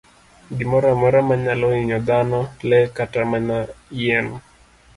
[0.57, 3.57] Gimoro amora manyalo hinyo dhano, le, kata mana
[3.99, 4.27] yien.